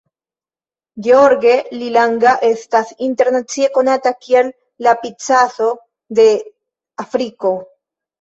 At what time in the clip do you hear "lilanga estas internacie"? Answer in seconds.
1.81-3.69